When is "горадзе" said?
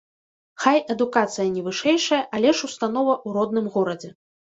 3.77-4.11